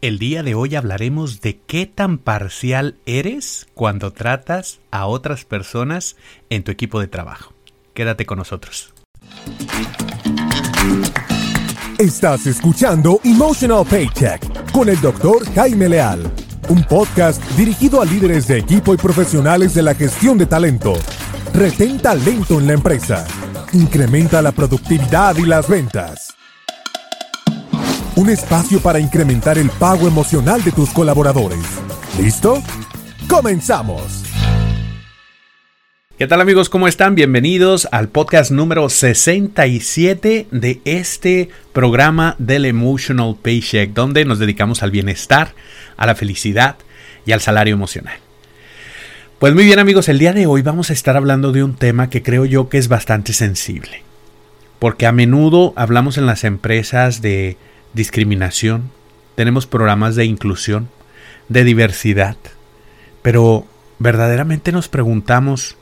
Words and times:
El 0.00 0.20
día 0.20 0.44
de 0.44 0.54
hoy 0.54 0.76
hablaremos 0.76 1.40
de 1.40 1.58
qué 1.58 1.84
tan 1.84 2.18
parcial 2.18 2.98
eres 3.04 3.66
cuando 3.74 4.12
tratas 4.12 4.78
a 4.92 5.06
otras 5.06 5.44
personas 5.44 6.14
en 6.50 6.62
tu 6.62 6.70
equipo 6.70 7.00
de 7.00 7.08
trabajo. 7.08 7.52
Quédate 7.94 8.24
con 8.24 8.38
nosotros. 8.38 8.94
Estás 11.98 12.46
escuchando 12.46 13.18
Emotional 13.24 13.84
Paycheck 13.84 14.70
con 14.70 14.88
el 14.88 15.00
doctor 15.00 15.44
Jaime 15.52 15.88
Leal, 15.88 16.30
un 16.68 16.84
podcast 16.84 17.42
dirigido 17.56 18.00
a 18.00 18.04
líderes 18.04 18.46
de 18.46 18.58
equipo 18.58 18.94
y 18.94 18.98
profesionales 18.98 19.74
de 19.74 19.82
la 19.82 19.96
gestión 19.96 20.38
de 20.38 20.46
talento. 20.46 20.92
Retén 21.52 21.98
talento 21.98 22.60
en 22.60 22.68
la 22.68 22.74
empresa. 22.74 23.26
Incrementa 23.72 24.40
la 24.42 24.52
productividad 24.52 25.34
y 25.38 25.44
las 25.44 25.68
ventas. 25.68 26.27
Un 28.18 28.30
espacio 28.30 28.80
para 28.80 28.98
incrementar 28.98 29.58
el 29.58 29.70
pago 29.70 30.08
emocional 30.08 30.64
de 30.64 30.72
tus 30.72 30.90
colaboradores. 30.90 31.60
¿Listo? 32.20 32.60
¡Comenzamos! 33.28 34.24
¿Qué 36.18 36.26
tal 36.26 36.40
amigos? 36.40 36.68
¿Cómo 36.68 36.88
están? 36.88 37.14
Bienvenidos 37.14 37.86
al 37.92 38.08
podcast 38.08 38.50
número 38.50 38.88
67 38.88 40.48
de 40.50 40.80
este 40.84 41.48
programa 41.72 42.34
del 42.40 42.64
Emotional 42.64 43.36
Paycheck, 43.40 43.92
donde 43.92 44.24
nos 44.24 44.40
dedicamos 44.40 44.82
al 44.82 44.90
bienestar, 44.90 45.54
a 45.96 46.04
la 46.04 46.16
felicidad 46.16 46.74
y 47.24 47.30
al 47.30 47.40
salario 47.40 47.74
emocional. 47.74 48.18
Pues 49.38 49.54
muy 49.54 49.64
bien 49.64 49.78
amigos, 49.78 50.08
el 50.08 50.18
día 50.18 50.32
de 50.32 50.46
hoy 50.46 50.62
vamos 50.62 50.90
a 50.90 50.92
estar 50.92 51.16
hablando 51.16 51.52
de 51.52 51.62
un 51.62 51.76
tema 51.76 52.10
que 52.10 52.24
creo 52.24 52.46
yo 52.46 52.68
que 52.68 52.78
es 52.78 52.88
bastante 52.88 53.32
sensible. 53.32 54.02
Porque 54.80 55.06
a 55.06 55.12
menudo 55.12 55.72
hablamos 55.76 56.18
en 56.18 56.26
las 56.26 56.42
empresas 56.42 57.22
de 57.22 57.56
discriminación, 57.92 58.90
tenemos 59.34 59.66
programas 59.66 60.16
de 60.16 60.24
inclusión, 60.24 60.88
de 61.48 61.64
diversidad, 61.64 62.36
pero 63.22 63.66
verdaderamente 63.98 64.72
nos 64.72 64.88
preguntamos 64.88 65.76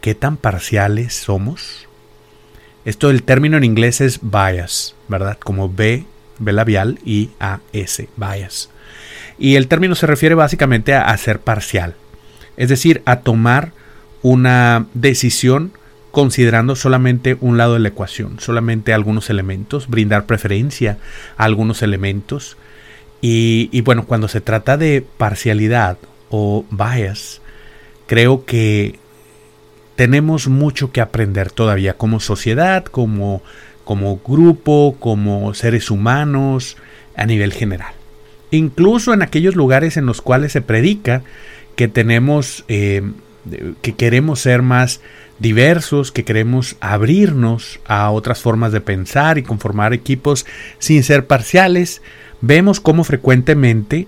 qué 0.00 0.14
tan 0.14 0.36
parciales 0.36 1.14
somos. 1.14 1.88
Esto 2.84 3.10
el 3.10 3.22
término 3.22 3.56
en 3.56 3.64
inglés 3.64 4.00
es 4.00 4.20
bias, 4.22 4.94
¿verdad? 5.08 5.38
Como 5.38 5.68
B, 5.68 6.04
B 6.38 6.52
labial 6.52 6.98
y 7.04 7.30
A 7.40 7.60
S, 7.72 8.08
bias. 8.16 8.70
Y 9.38 9.56
el 9.56 9.68
término 9.68 9.94
se 9.94 10.06
refiere 10.06 10.34
básicamente 10.34 10.94
a, 10.94 11.06
a 11.06 11.16
ser 11.16 11.40
parcial, 11.40 11.94
es 12.56 12.68
decir, 12.68 13.02
a 13.06 13.20
tomar 13.20 13.72
una 14.22 14.86
decisión 14.94 15.72
considerando 16.14 16.76
solamente 16.76 17.36
un 17.40 17.58
lado 17.58 17.72
de 17.74 17.80
la 17.80 17.88
ecuación, 17.88 18.38
solamente 18.38 18.94
algunos 18.94 19.30
elementos, 19.30 19.88
brindar 19.88 20.26
preferencia 20.26 20.96
a 21.36 21.42
algunos 21.42 21.82
elementos. 21.82 22.56
Y, 23.20 23.80
bueno, 23.80 24.04
cuando 24.06 24.28
se 24.28 24.40
trata 24.40 24.76
de 24.76 25.04
parcialidad 25.18 25.96
o 26.30 26.64
bias, 26.70 27.40
creo 28.06 28.44
que 28.44 29.00
tenemos 29.96 30.46
mucho 30.46 30.92
que 30.92 31.00
aprender 31.00 31.50
todavía 31.50 31.94
como 31.94 32.20
sociedad, 32.20 32.84
como, 32.84 33.42
como 33.84 34.20
grupo, 34.24 34.96
como 35.00 35.52
seres 35.52 35.90
humanos, 35.90 36.76
a 37.16 37.26
nivel 37.26 37.52
general. 37.52 37.92
Incluso 38.52 39.14
en 39.14 39.22
aquellos 39.22 39.56
lugares 39.56 39.96
en 39.96 40.06
los 40.06 40.22
cuales 40.22 40.52
se 40.52 40.60
predica 40.60 41.22
que 41.74 41.88
tenemos, 41.88 42.64
eh, 42.68 43.02
que 43.82 43.94
queremos 43.94 44.38
ser 44.38 44.62
más 44.62 45.00
diversos, 45.38 46.12
que 46.12 46.24
queremos 46.24 46.76
abrirnos 46.80 47.80
a 47.86 48.10
otras 48.10 48.40
formas 48.40 48.72
de 48.72 48.80
pensar 48.80 49.38
y 49.38 49.42
conformar 49.42 49.92
equipos 49.92 50.46
sin 50.78 51.02
ser 51.02 51.26
parciales, 51.26 52.02
vemos 52.40 52.80
cómo 52.80 53.04
frecuentemente 53.04 54.06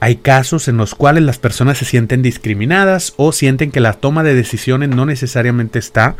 hay 0.00 0.16
casos 0.16 0.66
en 0.66 0.76
los 0.76 0.94
cuales 0.94 1.22
las 1.22 1.38
personas 1.38 1.78
se 1.78 1.84
sienten 1.84 2.22
discriminadas 2.22 3.14
o 3.16 3.30
sienten 3.32 3.70
que 3.70 3.80
la 3.80 3.92
toma 3.92 4.24
de 4.24 4.34
decisiones 4.34 4.88
no 4.88 5.06
necesariamente 5.06 5.78
está 5.78 6.16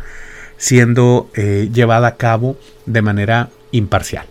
siendo 0.57 1.29
eh, 1.35 1.69
llevada 1.73 2.07
a 2.07 2.15
cabo 2.15 2.57
de 2.85 3.01
manera 3.01 3.49
imparcial. 3.71 4.25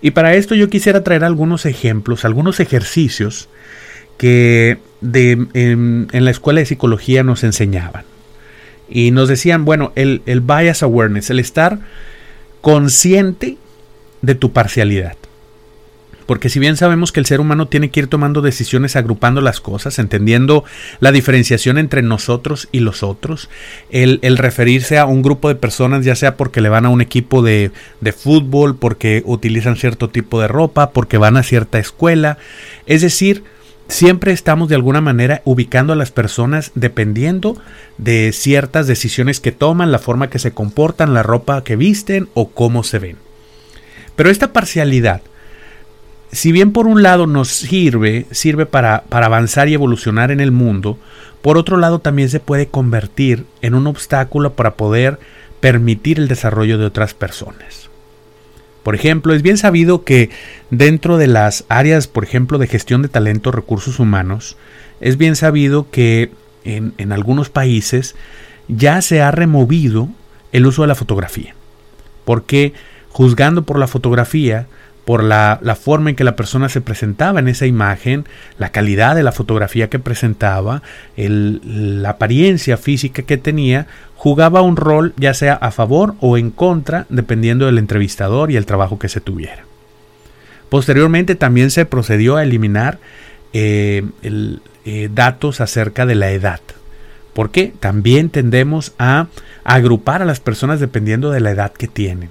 Y 0.00 0.10
para 0.10 0.34
esto 0.34 0.56
yo 0.56 0.68
quisiera 0.68 1.04
traer 1.04 1.22
algunos 1.22 1.64
ejemplos, 1.64 2.24
algunos 2.24 2.58
ejercicios 2.58 3.48
que 4.18 4.78
en 5.02 6.24
la 6.24 6.30
escuela 6.30 6.58
de 6.58 6.66
psicología 6.66 7.22
nos 7.22 7.44
enseñaban. 7.44 8.04
Y 8.92 9.10
nos 9.10 9.28
decían, 9.28 9.64
bueno, 9.64 9.92
el, 9.96 10.22
el 10.26 10.42
bias 10.42 10.82
awareness, 10.82 11.30
el 11.30 11.38
estar 11.38 11.78
consciente 12.60 13.56
de 14.20 14.34
tu 14.34 14.52
parcialidad. 14.52 15.16
Porque 16.26 16.48
si 16.48 16.60
bien 16.60 16.76
sabemos 16.76 17.10
que 17.10 17.20
el 17.20 17.26
ser 17.26 17.40
humano 17.40 17.66
tiene 17.66 17.90
que 17.90 18.00
ir 18.00 18.06
tomando 18.06 18.42
decisiones 18.42 18.94
agrupando 18.94 19.40
las 19.40 19.60
cosas, 19.60 19.98
entendiendo 19.98 20.64
la 21.00 21.10
diferenciación 21.10 21.78
entre 21.78 22.02
nosotros 22.02 22.68
y 22.70 22.80
los 22.80 23.02
otros, 23.02 23.48
el, 23.90 24.18
el, 24.22 24.38
referirse 24.38 24.98
a 24.98 25.06
un 25.06 25.22
grupo 25.22 25.48
de 25.48 25.56
personas, 25.56 26.04
ya 26.04 26.14
sea 26.14 26.36
porque 26.36 26.60
le 26.60 26.68
van 26.68 26.86
a 26.86 26.90
un 26.90 27.00
equipo 27.00 27.42
de, 27.42 27.72
de 28.00 28.12
fútbol, 28.12 28.76
porque 28.76 29.22
utilizan 29.24 29.76
cierto 29.76 30.10
tipo 30.10 30.40
de 30.40 30.48
ropa, 30.48 30.90
porque 30.90 31.18
van 31.18 31.36
a 31.36 31.42
cierta 31.42 31.78
escuela, 31.78 32.38
es 32.86 33.02
decir, 33.02 33.42
siempre 33.92 34.32
estamos 34.32 34.68
de 34.68 34.74
alguna 34.74 35.00
manera 35.00 35.42
ubicando 35.44 35.92
a 35.92 35.96
las 35.96 36.10
personas 36.10 36.72
dependiendo 36.74 37.56
de 37.98 38.32
ciertas 38.32 38.86
decisiones 38.86 39.38
que 39.38 39.52
toman, 39.52 39.92
la 39.92 39.98
forma 39.98 40.30
que 40.30 40.38
se 40.38 40.52
comportan, 40.52 41.14
la 41.14 41.22
ropa 41.22 41.62
que 41.62 41.76
visten 41.76 42.28
o 42.34 42.48
cómo 42.48 42.84
se 42.84 42.98
ven. 42.98 43.16
Pero 44.16 44.30
esta 44.30 44.52
parcialidad, 44.52 45.20
si 46.32 46.52
bien 46.52 46.72
por 46.72 46.86
un 46.86 47.02
lado 47.02 47.26
nos 47.26 47.48
sirve, 47.48 48.26
sirve 48.30 48.64
para, 48.64 49.04
para 49.08 49.26
avanzar 49.26 49.68
y 49.68 49.74
evolucionar 49.74 50.30
en 50.30 50.40
el 50.40 50.52
mundo, 50.52 50.98
por 51.42 51.58
otro 51.58 51.76
lado 51.76 51.98
también 51.98 52.30
se 52.30 52.40
puede 52.40 52.68
convertir 52.68 53.44
en 53.60 53.74
un 53.74 53.86
obstáculo 53.86 54.54
para 54.54 54.74
poder 54.74 55.18
permitir 55.60 56.18
el 56.18 56.28
desarrollo 56.28 56.78
de 56.78 56.86
otras 56.86 57.12
personas. 57.12 57.91
Por 58.82 58.94
ejemplo, 58.94 59.34
es 59.34 59.42
bien 59.42 59.58
sabido 59.58 60.04
que 60.04 60.30
dentro 60.70 61.16
de 61.16 61.28
las 61.28 61.64
áreas, 61.68 62.08
por 62.08 62.24
ejemplo, 62.24 62.58
de 62.58 62.66
gestión 62.66 63.02
de 63.02 63.08
talento, 63.08 63.52
recursos 63.52 63.98
humanos, 63.98 64.56
es 65.00 65.16
bien 65.16 65.36
sabido 65.36 65.90
que 65.90 66.30
en, 66.64 66.94
en 66.98 67.12
algunos 67.12 67.48
países 67.48 68.16
ya 68.68 69.02
se 69.02 69.20
ha 69.20 69.30
removido 69.30 70.08
el 70.52 70.66
uso 70.66 70.82
de 70.82 70.88
la 70.88 70.94
fotografía. 70.94 71.54
Porque 72.24 72.72
juzgando 73.10 73.64
por 73.64 73.78
la 73.78 73.86
fotografía, 73.86 74.66
por 75.04 75.24
la, 75.24 75.58
forma 75.80 76.10
en 76.10 76.16
que 76.16 76.24
la 76.24 76.36
persona 76.36 76.68
se 76.68 76.80
presentaba 76.80 77.40
en 77.40 77.48
esa 77.48 77.66
imagen, 77.66 78.24
la 78.58 78.70
calidad 78.70 79.16
de 79.16 79.22
la 79.22 79.32
fotografía 79.32 79.90
que 79.90 79.98
presentaba, 79.98 80.82
la 81.16 82.10
apariencia 82.10 82.76
física 82.76 83.22
que 83.22 83.36
tenía, 83.36 83.86
jugaba 84.14 84.62
un 84.62 84.76
rol 84.76 85.12
ya 85.16 85.34
sea 85.34 85.54
a 85.54 85.72
favor 85.72 86.14
o 86.20 86.38
en 86.38 86.50
contra, 86.50 87.06
dependiendo 87.08 87.66
del 87.66 87.78
entrevistador 87.78 88.50
y 88.50 88.56
el 88.56 88.66
trabajo 88.66 88.98
que 88.98 89.08
se 89.08 89.20
tuviera. 89.20 89.64
Posteriormente 90.68 91.34
también 91.34 91.70
se 91.70 91.84
procedió 91.84 92.36
a 92.36 92.44
eliminar 92.44 92.98
eh, 93.52 94.04
eh, 94.84 95.10
datos 95.12 95.60
acerca 95.60 96.06
de 96.06 96.14
la 96.14 96.30
edad. 96.30 96.60
porque 97.32 97.72
También 97.80 98.30
tendemos 98.30 98.92
a 98.98 99.26
agrupar 99.64 100.22
a 100.22 100.26
las 100.26 100.40
personas 100.40 100.80
dependiendo 100.80 101.30
de 101.30 101.40
la 101.40 101.50
edad 101.50 101.72
que 101.72 101.88
tienen 101.88 102.30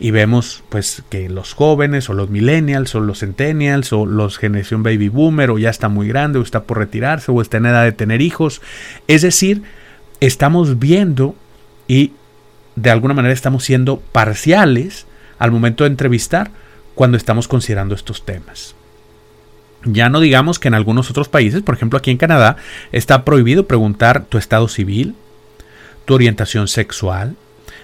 y 0.00 0.10
vemos 0.12 0.64
pues 0.70 1.02
que 1.10 1.28
los 1.28 1.52
jóvenes 1.52 2.08
o 2.08 2.14
los 2.14 2.30
millennials 2.30 2.94
o 2.94 3.00
los 3.00 3.20
centennials 3.20 3.92
o 3.92 4.06
los 4.06 4.38
generación 4.38 4.82
baby 4.82 5.10
boomer 5.10 5.50
o 5.50 5.58
ya 5.58 5.68
está 5.68 5.90
muy 5.90 6.08
grande 6.08 6.38
o 6.38 6.42
está 6.42 6.64
por 6.64 6.78
retirarse 6.78 7.30
o 7.30 7.42
está 7.42 7.58
en 7.58 7.66
edad 7.66 7.84
de 7.84 7.92
tener 7.92 8.22
hijos. 8.22 8.62
Es 9.08 9.20
decir, 9.20 9.62
estamos 10.20 10.78
viendo 10.78 11.36
y 11.86 12.14
de 12.76 12.90
alguna 12.90 13.12
manera 13.12 13.34
estamos 13.34 13.62
siendo 13.62 14.00
parciales 14.00 15.06
al 15.38 15.52
momento 15.52 15.84
de 15.84 15.90
entrevistar 15.90 16.50
cuando 16.94 17.18
estamos 17.18 17.46
considerando 17.46 17.94
estos 17.94 18.24
temas. 18.24 18.74
Ya 19.84 20.08
no 20.08 20.20
digamos 20.20 20.58
que 20.58 20.68
en 20.68 20.74
algunos 20.74 21.10
otros 21.10 21.28
países, 21.28 21.62
por 21.62 21.74
ejemplo 21.74 21.98
aquí 21.98 22.10
en 22.10 22.16
Canadá, 22.16 22.56
está 22.90 23.24
prohibido 23.26 23.66
preguntar 23.66 24.24
tu 24.24 24.38
estado 24.38 24.66
civil, 24.68 25.14
tu 26.06 26.14
orientación 26.14 26.68
sexual, 26.68 27.36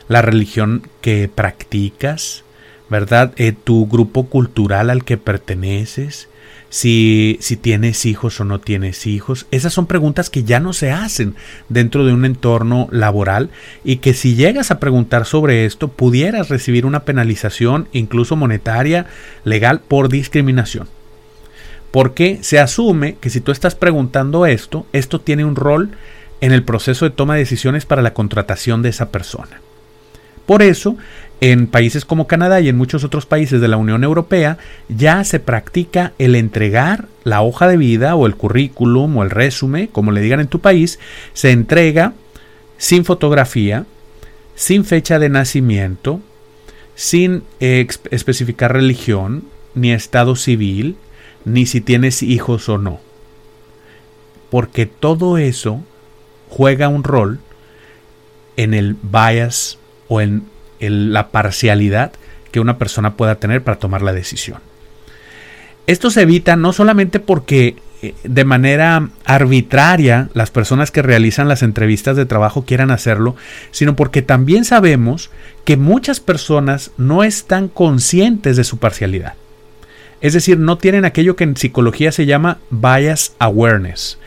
la 0.08 0.22
religión 0.22 0.88
que 1.00 1.28
practicas, 1.32 2.44
¿verdad? 2.88 3.32
Eh, 3.36 3.52
tu 3.52 3.86
grupo 3.86 4.26
cultural 4.26 4.90
al 4.90 5.04
que 5.04 5.16
perteneces, 5.16 6.28
si, 6.68 7.38
si 7.40 7.56
tienes 7.56 8.04
hijos 8.06 8.40
o 8.40 8.44
no 8.44 8.60
tienes 8.60 9.06
hijos. 9.06 9.46
Esas 9.50 9.72
son 9.72 9.86
preguntas 9.86 10.30
que 10.30 10.44
ya 10.44 10.60
no 10.60 10.72
se 10.72 10.90
hacen 10.90 11.34
dentro 11.68 12.04
de 12.04 12.12
un 12.12 12.24
entorno 12.24 12.88
laboral 12.90 13.50
y 13.84 13.96
que 13.96 14.14
si 14.14 14.34
llegas 14.34 14.70
a 14.70 14.80
preguntar 14.80 15.26
sobre 15.26 15.64
esto 15.64 15.88
pudieras 15.88 16.48
recibir 16.48 16.86
una 16.86 17.04
penalización 17.04 17.88
incluso 17.92 18.36
monetaria 18.36 19.06
legal 19.44 19.80
por 19.80 20.08
discriminación. 20.08 20.88
Porque 21.90 22.40
se 22.42 22.58
asume 22.58 23.16
que 23.20 23.30
si 23.30 23.40
tú 23.40 23.52
estás 23.52 23.74
preguntando 23.74 24.44
esto, 24.44 24.86
esto 24.92 25.20
tiene 25.20 25.44
un 25.44 25.56
rol 25.56 25.92
en 26.40 26.52
el 26.52 26.62
proceso 26.62 27.06
de 27.06 27.10
toma 27.10 27.34
de 27.34 27.40
decisiones 27.40 27.86
para 27.86 28.02
la 28.02 28.12
contratación 28.12 28.82
de 28.82 28.90
esa 28.90 29.10
persona. 29.10 29.60
Por 30.46 30.62
eso, 30.62 30.96
en 31.40 31.66
países 31.66 32.04
como 32.04 32.26
Canadá 32.26 32.60
y 32.60 32.68
en 32.68 32.76
muchos 32.76 33.04
otros 33.04 33.26
países 33.26 33.60
de 33.60 33.68
la 33.68 33.76
Unión 33.76 34.04
Europea 34.04 34.58
ya 34.88 35.22
se 35.24 35.40
practica 35.40 36.12
el 36.18 36.34
entregar 36.34 37.08
la 37.24 37.42
hoja 37.42 37.68
de 37.68 37.76
vida 37.76 38.14
o 38.14 38.26
el 38.26 38.36
currículum 38.36 39.16
o 39.16 39.22
el 39.22 39.30
resumen, 39.30 39.88
como 39.88 40.12
le 40.12 40.20
digan 40.20 40.40
en 40.40 40.48
tu 40.48 40.60
país, 40.60 40.98
se 41.34 41.50
entrega 41.50 42.14
sin 42.78 43.04
fotografía, 43.04 43.84
sin 44.54 44.84
fecha 44.84 45.18
de 45.18 45.28
nacimiento, 45.28 46.20
sin 46.94 47.42
especificar 47.60 48.72
religión, 48.72 49.44
ni 49.74 49.92
estado 49.92 50.36
civil, 50.36 50.96
ni 51.44 51.66
si 51.66 51.80
tienes 51.80 52.22
hijos 52.22 52.68
o 52.68 52.78
no. 52.78 53.00
Porque 54.48 54.86
todo 54.86 55.36
eso 55.36 55.82
juega 56.48 56.88
un 56.88 57.04
rol 57.04 57.40
en 58.56 58.72
el 58.72 58.96
bias 59.02 59.78
o 60.08 60.20
en 60.20 60.44
la 60.78 61.28
parcialidad 61.28 62.12
que 62.50 62.60
una 62.60 62.78
persona 62.78 63.14
pueda 63.14 63.36
tener 63.36 63.62
para 63.62 63.78
tomar 63.78 64.02
la 64.02 64.12
decisión. 64.12 64.60
Esto 65.86 66.10
se 66.10 66.22
evita 66.22 66.56
no 66.56 66.72
solamente 66.72 67.20
porque 67.20 67.76
eh, 68.02 68.14
de 68.24 68.44
manera 68.44 69.08
arbitraria 69.24 70.28
las 70.34 70.50
personas 70.50 70.90
que 70.90 71.02
realizan 71.02 71.48
las 71.48 71.62
entrevistas 71.62 72.16
de 72.16 72.26
trabajo 72.26 72.64
quieran 72.64 72.90
hacerlo, 72.90 73.36
sino 73.70 73.94
porque 73.94 74.20
también 74.22 74.64
sabemos 74.64 75.30
que 75.64 75.76
muchas 75.76 76.20
personas 76.20 76.90
no 76.98 77.24
están 77.24 77.68
conscientes 77.68 78.56
de 78.56 78.64
su 78.64 78.78
parcialidad. 78.78 79.34
Es 80.20 80.32
decir, 80.32 80.58
no 80.58 80.78
tienen 80.78 81.04
aquello 81.04 81.36
que 81.36 81.44
en 81.44 81.56
psicología 81.56 82.10
se 82.10 82.26
llama 82.26 82.58
bias 82.70 83.34
awareness. 83.38 84.18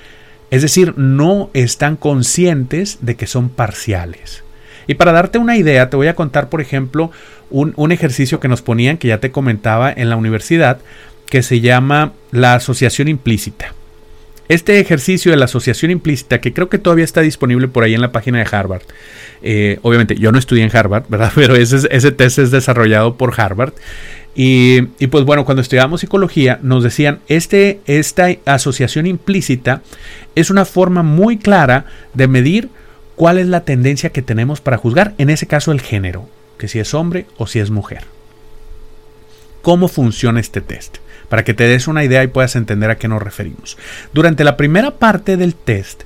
Es 0.52 0.62
decir, 0.62 0.98
no 0.98 1.50
están 1.54 1.96
conscientes 1.96 3.00
de 3.02 3.16
que 3.16 3.28
son 3.28 3.50
parciales. 3.50 4.44
Y 4.90 4.96
para 4.96 5.12
darte 5.12 5.38
una 5.38 5.56
idea, 5.56 5.88
te 5.92 5.98
voy 5.98 6.08
a 6.08 6.16
contar, 6.16 6.50
por 6.50 6.62
ejemplo, 6.62 7.12
un, 7.52 7.92
ejercicio 7.92 8.40
que 8.40 8.48
nos 8.48 8.64
ponían, 8.64 8.98
que 8.98 9.08
ya 9.08 9.20
te 9.20 9.30
comentaba 9.30 9.94
en 9.96 10.10
la 10.10 10.16
universidad, 10.16 10.80
que 11.28 11.44
se 11.44 11.62
llama 11.62 12.14
la 12.32 12.56
asociación 12.56 13.08
implícita. 13.08 13.76
Este 14.48 14.80
ejercicio 14.80 15.30
de 15.30 15.38
la 15.38 15.46
asociación 15.46 15.92
implícita, 15.92 16.42
que 16.42 16.54
creo 16.54 16.70
que 16.70 16.80
todavía 16.80 17.06
está 17.06 17.22
disponible 17.22 17.68
por 17.68 17.84
ahí 17.84 17.94
en 17.94 18.02
la 18.02 18.12
página 18.12 18.40
de 18.40 18.48
Harvard. 18.52 18.82
Eh, 19.44 19.78
obviamente, 19.84 20.16
yo 20.16 20.32
no 20.32 20.40
estudié 20.40 20.64
en 20.64 20.76
Harvard, 20.76 21.04
¿verdad? 21.08 21.34
Pero 21.36 21.56
ese, 21.56 21.88
ese 21.92 22.12
test 22.12 22.40
es 22.40 22.50
desarrollado 22.50 23.16
por 23.16 23.40
Harvard. 23.40 23.74
Y, 24.34 24.82
pues 25.12 25.24
bueno, 25.24 25.46
cuando 25.46 25.62
estudiábamos 25.62 26.02
psicología, 26.02 26.58
nos 26.64 26.84
decían, 26.84 27.20
este, 27.28 27.80
esta 27.86 28.30
asociación 28.46 29.06
implícita 29.06 29.84
es 30.34 30.50
una 30.50 30.66
forma 30.66 31.04
muy 31.04 31.38
clara 31.38 31.86
de 32.16 32.28
medir 32.28 32.70
cuál 33.20 33.38
es 33.38 33.48
la 33.48 33.66
tendencia 33.66 34.12
que 34.12 34.22
tenemos 34.22 34.62
para 34.62 34.78
juzgar, 34.78 35.14
en 35.18 35.30
ese 35.30 35.46
caso 35.46 35.74
el 35.74 35.82
género, 35.82 36.30
que 36.58 36.70
si 36.70 36.80
es 36.80 36.94
hombre 36.94 37.26
o 37.36 37.48
si 37.48 37.60
es 37.60 37.70
mujer. 37.70 38.06
¿Cómo 39.62 39.90
funciona 39.90 40.40
este 40.40 40.62
test? 40.62 41.00
Para 41.28 41.44
que 41.44 41.54
te 41.54 41.66
des 41.66 41.90
una 41.90 42.06
idea 42.06 42.24
y 42.24 42.28
puedas 42.28 42.56
entender 42.56 42.90
a 42.90 42.98
qué 42.98 43.10
nos 43.10 43.22
referimos. 43.22 43.78
Durante 44.14 44.46
la 44.46 44.56
primera 44.56 44.92
parte 44.92 45.36
del 45.36 45.54
test, 45.54 46.04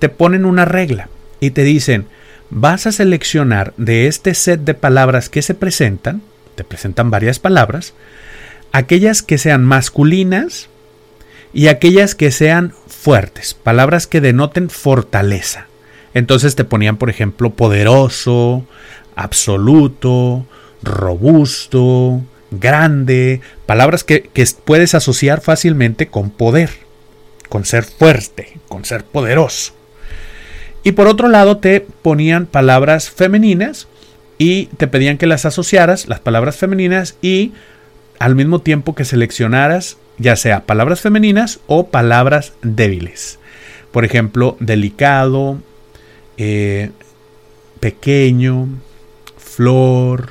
te 0.00 0.10
ponen 0.10 0.44
una 0.44 0.66
regla 0.66 1.08
y 1.40 1.52
te 1.52 1.62
dicen, 1.62 2.04
vas 2.50 2.86
a 2.86 2.92
seleccionar 2.92 3.72
de 3.78 4.06
este 4.06 4.34
set 4.34 4.60
de 4.60 4.74
palabras 4.74 5.30
que 5.30 5.40
se 5.40 5.54
presentan, 5.54 6.20
te 6.56 6.64
presentan 6.64 7.10
varias 7.10 7.38
palabras, 7.38 7.94
aquellas 8.70 9.22
que 9.22 9.38
sean 9.38 9.64
masculinas 9.64 10.68
y 11.54 11.68
aquellas 11.68 12.14
que 12.14 12.30
sean 12.30 12.74
fuertes, 12.86 13.54
palabras 13.54 14.06
que 14.06 14.20
denoten 14.20 14.68
fortaleza. 14.68 15.69
Entonces 16.14 16.56
te 16.56 16.64
ponían, 16.64 16.96
por 16.96 17.10
ejemplo, 17.10 17.50
poderoso, 17.50 18.64
absoluto, 19.14 20.46
robusto, 20.82 22.22
grande, 22.50 23.40
palabras 23.66 24.04
que, 24.04 24.28
puedes 24.64 24.94
asociar 24.94 25.40
fácilmente 25.40 26.08
con 26.08 26.30
poder, 26.30 26.70
con 27.48 27.64
ser 27.64 27.84
fuerte, 27.84 28.58
con 28.68 28.84
ser 28.84 29.04
poderoso. 29.04 29.72
Y 30.82 30.92
por 30.92 31.06
otro 31.06 31.28
lado 31.28 31.58
te 31.58 31.80
ponían 31.80 32.46
palabras 32.46 33.10
femeninas 33.10 33.86
y 34.38 34.66
te 34.78 34.88
pedían 34.88 35.18
que 35.18 35.26
las 35.26 35.44
asociaras, 35.44 36.08
las 36.08 36.20
palabras 36.20 36.56
femeninas, 36.56 37.16
y 37.20 37.52
al 38.18 38.34
mismo 38.34 38.60
tiempo 38.60 38.94
que 38.94 39.04
seleccionaras 39.04 39.98
ya 40.16 40.36
sea 40.36 40.66
palabras 40.66 41.00
femeninas 41.00 41.60
o 41.66 41.88
palabras 41.88 42.52
débiles. 42.62 43.38
Por 43.92 44.04
ejemplo, 44.04 44.56
delicado, 44.60 45.58
eh, 46.42 46.90
pequeño, 47.80 48.66
flor, 49.36 50.30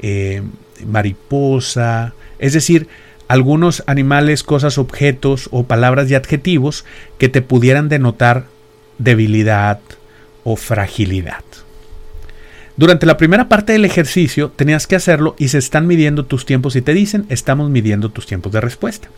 eh, 0.00 0.42
mariposa, 0.84 2.14
es 2.40 2.54
decir, 2.54 2.88
algunos 3.28 3.84
animales, 3.86 4.42
cosas, 4.42 4.78
objetos 4.78 5.48
o 5.52 5.62
palabras 5.62 6.10
y 6.10 6.16
adjetivos 6.16 6.84
que 7.18 7.28
te 7.28 7.40
pudieran 7.40 7.88
denotar 7.88 8.46
debilidad 8.98 9.78
o 10.42 10.56
fragilidad. 10.56 11.44
Durante 12.78 13.06
la 13.06 13.16
primera 13.16 13.48
parte 13.48 13.72
del 13.72 13.84
ejercicio 13.84 14.52
tenías 14.54 14.86
que 14.86 14.94
hacerlo 14.94 15.34
y 15.36 15.48
se 15.48 15.58
están 15.58 15.88
midiendo 15.88 16.26
tus 16.26 16.46
tiempos 16.46 16.76
y 16.76 16.80
te 16.80 16.94
dicen 16.94 17.26
estamos 17.28 17.70
midiendo 17.70 18.10
tus 18.10 18.24
tiempos 18.24 18.52
de 18.52 18.60
respuesta. 18.60 19.08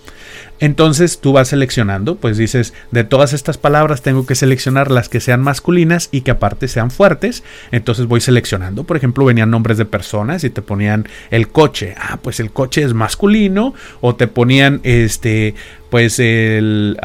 Entonces 0.61 1.21
tú 1.21 1.35
vas 1.35 1.49
seleccionando, 1.49 2.17
pues 2.17 2.39
dices, 2.39 2.73
de 2.91 3.05
todas 3.05 3.35
estas 3.35 3.59
palabras 3.59 4.01
tengo 4.01 4.25
que 4.25 4.35
seleccionar 4.35 4.91
las 4.91 5.11
que 5.11 5.21
sean 5.21 5.43
masculinas 5.43 6.09
y 6.11 6.23
que 6.23 6.31
aparte 6.31 6.69
sean 6.69 6.91
fuertes. 6.91 7.43
Entonces 7.71 8.07
voy 8.07 8.23
seleccionando, 8.23 8.85
por 8.85 8.97
ejemplo, 8.97 9.27
venían 9.27 9.51
nombres 9.51 9.77
de 9.77 9.85
personas 9.85 10.43
y 10.43 10.49
te 10.49 10.63
ponían 10.63 11.07
el 11.31 11.49
coche. 11.49 11.95
Ah, 11.99 12.19
pues 12.23 12.41
el 12.41 12.53
coche 12.53 12.83
es 12.83 12.95
masculino. 12.95 13.75
O 14.01 14.15
te 14.15 14.27
ponían 14.27 14.81
este, 14.85 15.55
pues 15.91 16.19
el... 16.19 16.99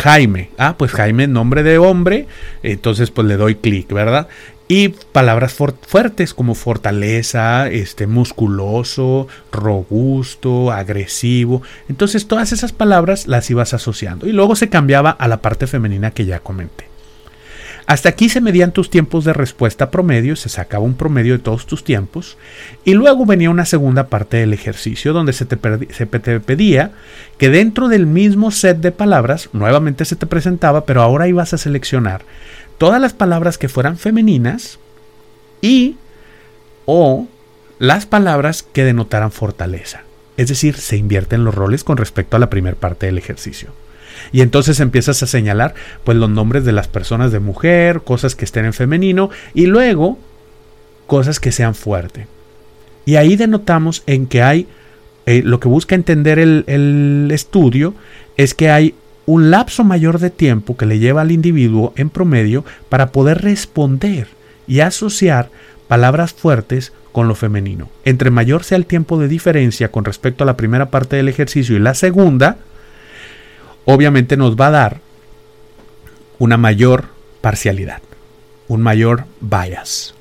Jaime. 0.00 0.50
Ah, 0.58 0.76
pues 0.78 0.92
Jaime, 0.92 1.26
nombre 1.26 1.64
de 1.64 1.78
hombre. 1.78 2.26
Entonces, 2.62 3.10
pues 3.10 3.26
le 3.26 3.36
doy 3.36 3.56
clic, 3.56 3.92
¿verdad? 3.92 4.28
Y 4.70 4.88
palabras 4.88 5.54
fuertes 5.54 6.34
como 6.34 6.54
fortaleza, 6.54 7.68
este, 7.68 8.06
musculoso, 8.06 9.26
robusto, 9.50 10.70
agresivo. 10.70 11.62
Entonces 11.88 12.28
todas 12.28 12.52
esas 12.52 12.72
palabras 12.72 13.26
las 13.26 13.48
ibas 13.50 13.72
asociando. 13.72 14.26
Y 14.26 14.32
luego 14.32 14.56
se 14.56 14.68
cambiaba 14.68 15.10
a 15.10 15.26
la 15.26 15.40
parte 15.40 15.66
femenina 15.66 16.10
que 16.10 16.26
ya 16.26 16.40
comenté. 16.40 16.86
Hasta 17.86 18.10
aquí 18.10 18.28
se 18.28 18.42
medían 18.42 18.72
tus 18.72 18.90
tiempos 18.90 19.24
de 19.24 19.32
respuesta 19.32 19.90
promedio, 19.90 20.36
se 20.36 20.50
sacaba 20.50 20.84
un 20.84 20.92
promedio 20.92 21.32
de 21.32 21.38
todos 21.38 21.64
tus 21.64 21.82
tiempos. 21.82 22.36
Y 22.84 22.92
luego 22.92 23.24
venía 23.24 23.48
una 23.48 23.64
segunda 23.64 24.08
parte 24.08 24.36
del 24.36 24.52
ejercicio 24.52 25.14
donde 25.14 25.32
se 25.32 25.46
te, 25.46 25.58
se 25.94 26.04
te 26.04 26.40
pedía 26.40 26.90
que 27.38 27.48
dentro 27.48 27.88
del 27.88 28.06
mismo 28.06 28.50
set 28.50 28.76
de 28.80 28.92
palabras, 28.92 29.48
nuevamente 29.54 30.04
se 30.04 30.16
te 30.16 30.26
presentaba, 30.26 30.84
pero 30.84 31.00
ahora 31.00 31.28
ibas 31.28 31.54
a 31.54 31.58
seleccionar 31.58 32.26
todas 32.78 33.00
las 33.00 33.12
palabras 33.12 33.58
que 33.58 33.68
fueran 33.68 33.98
femeninas 33.98 34.78
y 35.60 35.96
o 36.86 37.26
las 37.78 38.06
palabras 38.06 38.62
que 38.62 38.84
denotaran 38.84 39.30
fortaleza. 39.30 40.02
Es 40.36 40.48
decir, 40.48 40.76
se 40.76 40.96
invierten 40.96 41.44
los 41.44 41.54
roles 41.54 41.84
con 41.84 41.96
respecto 41.96 42.36
a 42.36 42.40
la 42.40 42.50
primera 42.50 42.76
parte 42.76 43.06
del 43.06 43.18
ejercicio. 43.18 43.70
Y 44.32 44.40
entonces 44.40 44.80
empiezas 44.80 45.22
a 45.22 45.26
señalar 45.26 45.74
pues 46.04 46.16
los 46.16 46.30
nombres 46.30 46.64
de 46.64 46.72
las 46.72 46.88
personas 46.88 47.32
de 47.32 47.40
mujer, 47.40 48.02
cosas 48.02 48.34
que 48.34 48.44
estén 48.44 48.64
en 48.64 48.72
femenino 48.72 49.30
y 49.54 49.66
luego 49.66 50.18
cosas 51.06 51.40
que 51.40 51.52
sean 51.52 51.74
fuerte. 51.74 52.26
Y 53.04 53.16
ahí 53.16 53.36
denotamos 53.36 54.02
en 54.06 54.26
que 54.26 54.42
hay, 54.42 54.66
eh, 55.26 55.42
lo 55.44 55.60
que 55.60 55.68
busca 55.68 55.94
entender 55.94 56.38
el, 56.38 56.64
el 56.66 57.30
estudio 57.32 57.94
es 58.36 58.54
que 58.54 58.70
hay 58.70 58.94
un 59.28 59.50
lapso 59.50 59.84
mayor 59.84 60.20
de 60.20 60.30
tiempo 60.30 60.78
que 60.78 60.86
le 60.86 60.98
lleva 60.98 61.20
al 61.20 61.30
individuo 61.30 61.92
en 61.96 62.08
promedio 62.08 62.64
para 62.88 63.12
poder 63.12 63.42
responder 63.42 64.26
y 64.66 64.80
asociar 64.80 65.50
palabras 65.86 66.32
fuertes 66.32 66.94
con 67.12 67.28
lo 67.28 67.34
femenino. 67.34 67.90
Entre 68.06 68.30
mayor 68.30 68.64
sea 68.64 68.78
el 68.78 68.86
tiempo 68.86 69.18
de 69.18 69.28
diferencia 69.28 69.92
con 69.92 70.06
respecto 70.06 70.44
a 70.44 70.46
la 70.46 70.56
primera 70.56 70.90
parte 70.90 71.16
del 71.16 71.28
ejercicio 71.28 71.76
y 71.76 71.78
la 71.78 71.92
segunda, 71.92 72.56
obviamente 73.84 74.38
nos 74.38 74.56
va 74.56 74.68
a 74.68 74.70
dar 74.70 75.00
una 76.38 76.56
mayor 76.56 77.08
parcialidad, 77.42 78.00
un 78.66 78.80
mayor 78.80 79.26
bias. 79.42 80.14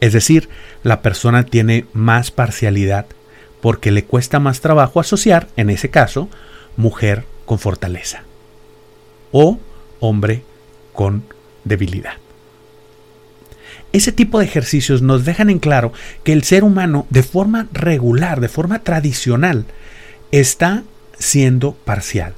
Es 0.00 0.12
decir, 0.12 0.48
la 0.82 1.02
persona 1.02 1.44
tiene 1.44 1.86
más 1.92 2.32
parcialidad 2.32 3.06
porque 3.60 3.92
le 3.92 4.02
cuesta 4.02 4.40
más 4.40 4.60
trabajo 4.60 4.98
asociar, 4.98 5.46
en 5.56 5.70
ese 5.70 5.88
caso, 5.88 6.28
mujer 6.76 7.22
con 7.44 7.60
fortaleza 7.60 8.24
o 9.32 9.58
hombre 10.00 10.42
con 10.92 11.22
debilidad. 11.64 12.14
Ese 13.92 14.12
tipo 14.12 14.38
de 14.38 14.44
ejercicios 14.44 15.02
nos 15.02 15.24
dejan 15.24 15.50
en 15.50 15.58
claro 15.58 15.92
que 16.22 16.32
el 16.32 16.44
ser 16.44 16.62
humano 16.62 17.06
de 17.10 17.24
forma 17.24 17.66
regular, 17.72 18.40
de 18.40 18.48
forma 18.48 18.80
tradicional, 18.80 19.64
está 20.30 20.84
siendo 21.18 21.72
parcial. 21.72 22.34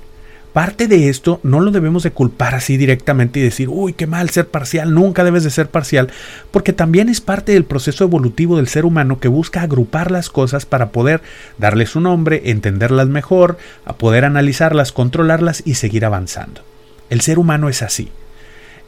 Parte 0.55 0.87
de 0.87 1.09
esto 1.09 1.41
no 1.43 1.61
lo 1.61 1.71
debemos 1.71 2.03
de 2.03 2.11
culpar 2.11 2.55
así 2.55 2.77
directamente 2.77 3.41
y 3.41 3.43
decir, 3.43 3.69
uy, 3.71 3.95
qué 3.95 4.07
mal 4.07 4.29
ser 4.29 4.49
parcial, 4.49 4.93
nunca 4.93 5.25
debes 5.25 5.45
de 5.45 5.51
ser 5.51 5.69
parcial, 5.69 6.11
porque 6.51 6.75
también 6.75 7.09
es 7.09 7.23
parte 7.23 7.53
del 7.53 7.65
proceso 7.65 8.05
evolutivo 8.05 8.57
del 8.57 8.69
ser 8.69 8.85
humano 8.85 9.19
que 9.19 9.29
busca 9.29 9.63
agrupar 9.63 10.11
las 10.11 10.29
cosas 10.29 10.67
para 10.67 10.91
poder 10.91 11.23
darles 11.57 11.97
un 11.97 12.03
nombre, 12.03 12.43
entenderlas 12.47 13.09
mejor, 13.09 13.57
a 13.87 13.95
poder 13.95 14.27
analizarlas, 14.27 14.93
controlarlas 14.93 15.63
y 15.65 15.75
seguir 15.75 16.05
avanzando. 16.05 16.63
El 17.13 17.21
ser 17.21 17.39
humano 17.39 17.69
es 17.69 17.83
así, 17.83 18.09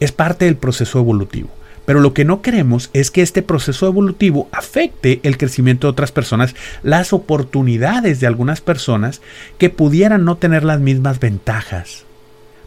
es 0.00 0.10
parte 0.10 0.46
del 0.46 0.56
proceso 0.56 0.98
evolutivo. 0.98 1.50
Pero 1.84 2.00
lo 2.00 2.14
que 2.14 2.24
no 2.24 2.40
queremos 2.40 2.88
es 2.94 3.10
que 3.10 3.20
este 3.20 3.42
proceso 3.42 3.86
evolutivo 3.86 4.48
afecte 4.50 5.20
el 5.24 5.36
crecimiento 5.36 5.86
de 5.86 5.90
otras 5.90 6.10
personas, 6.10 6.54
las 6.82 7.12
oportunidades 7.12 8.20
de 8.20 8.26
algunas 8.26 8.62
personas 8.62 9.20
que 9.58 9.68
pudieran 9.68 10.24
no 10.24 10.38
tener 10.38 10.64
las 10.64 10.80
mismas 10.80 11.20
ventajas. 11.20 12.04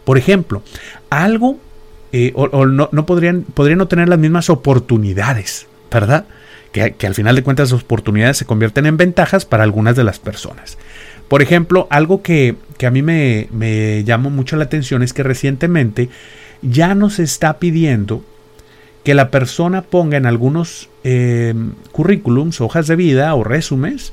Por 0.04 0.16
ejemplo, 0.16 0.62
algo 1.10 1.58
eh, 2.12 2.30
o, 2.36 2.64
no, 2.66 2.88
podrían, 3.04 3.42
podrían 3.42 3.78
no 3.78 3.88
tener 3.88 4.08
las 4.08 4.20
mismas 4.20 4.50
oportunidades, 4.50 5.66
¿verdad? 5.90 6.26
Que, 6.70 6.94
al 7.04 7.16
final 7.16 7.34
de 7.34 7.42
cuentas 7.42 7.72
las 7.72 7.82
oportunidades 7.82 8.36
se 8.36 8.44
convierten 8.44 8.86
en 8.86 8.96
ventajas 8.96 9.44
para 9.44 9.64
algunas 9.64 9.96
de 9.96 10.04
las 10.04 10.20
personas. 10.20 10.78
Por 11.28 11.42
ejemplo, 11.42 11.86
algo 11.90 12.22
que, 12.22 12.56
a 12.84 12.90
mí 12.90 13.02
me, 13.02 13.48
me 13.52 14.02
llamó 14.04 14.30
mucho 14.30 14.56
la 14.56 14.64
atención 14.64 15.02
es 15.02 15.12
que 15.12 15.22
recientemente 15.22 16.08
ya 16.62 16.94
nos 16.94 17.18
está 17.18 17.58
pidiendo 17.58 18.22
que 19.04 19.14
la 19.14 19.30
persona 19.30 19.82
ponga 19.82 20.16
en 20.16 20.26
algunos 20.26 20.88
eh, 21.04 21.54
currículums, 21.92 22.60
hojas 22.60 22.86
de 22.86 22.96
vida 22.96 23.34
o 23.34 23.44
resúmenes, 23.44 24.12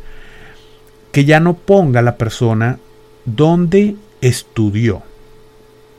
que 1.12 1.25
ya 1.25 1.39
no 1.39 1.55
ponga 1.55 2.01
la 2.01 2.15
persona 2.15 2.79
donde 3.25 3.95
estudió. 4.22 5.01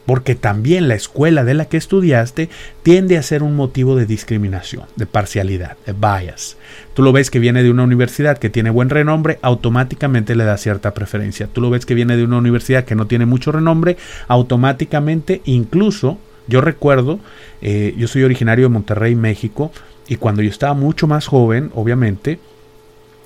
Porque 0.06 0.34
también 0.34 0.88
la 0.88 0.94
escuela 0.94 1.44
de 1.44 1.54
la 1.54 1.64
que 1.66 1.76
estudiaste 1.76 2.48
tiende 2.82 3.18
a 3.18 3.22
ser 3.22 3.42
un 3.42 3.56
motivo 3.56 3.96
de 3.96 4.06
discriminación, 4.06 4.84
de 4.94 5.06
parcialidad, 5.06 5.76
de 5.84 5.92
bias. 5.92 6.56
Tú 6.94 7.02
lo 7.02 7.12
ves 7.12 7.30
que 7.30 7.40
viene 7.40 7.62
de 7.62 7.70
una 7.70 7.82
universidad 7.82 8.38
que 8.38 8.48
tiene 8.48 8.70
buen 8.70 8.88
renombre, 8.88 9.38
automáticamente 9.42 10.36
le 10.36 10.44
da 10.44 10.56
cierta 10.56 10.94
preferencia. 10.94 11.48
Tú 11.52 11.60
lo 11.60 11.70
ves 11.70 11.84
que 11.84 11.94
viene 11.94 12.16
de 12.16 12.24
una 12.24 12.38
universidad 12.38 12.84
que 12.84 12.94
no 12.94 13.06
tiene 13.06 13.26
mucho 13.26 13.52
renombre, 13.52 13.96
automáticamente 14.28 15.42
incluso 15.44 16.18
yo 16.46 16.60
recuerdo, 16.60 17.18
eh, 17.60 17.94
yo 17.96 18.06
soy 18.08 18.22
originario 18.22 18.66
de 18.66 18.68
Monterrey, 18.68 19.14
México, 19.14 19.72
y 20.08 20.16
cuando 20.16 20.42
yo 20.42 20.50
estaba 20.50 20.74
mucho 20.74 21.06
más 21.06 21.26
joven, 21.26 21.70
obviamente, 21.74 22.38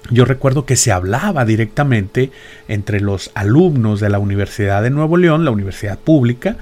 yo 0.09 0.25
recuerdo 0.25 0.65
que 0.65 0.77
se 0.77 0.93
hablaba 0.93 1.45
directamente 1.45 2.31
entre 2.69 3.01
los 3.01 3.31
alumnos 3.35 4.01
de 4.01 4.09
la 4.09 4.19
Universidad 4.19 4.83
de 4.83 4.91
Nuevo 4.91 5.17
León, 5.17 5.45
la 5.45 5.51
universidad 5.51 5.99
pública, 5.99 6.57